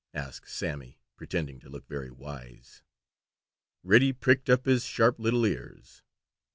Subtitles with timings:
[0.15, 2.81] asked Sammy, pretending to look very wise.
[3.83, 6.01] Reddy pricked up his sharp little ears.